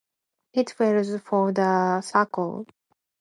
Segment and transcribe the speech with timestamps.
[0.53, 2.65] It fails for the circle.